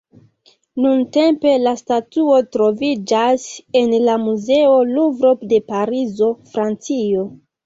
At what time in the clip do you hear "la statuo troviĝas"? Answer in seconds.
1.65-3.45